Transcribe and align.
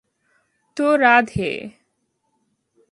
তো, 0.77 0.85
রাধে। 0.97 1.51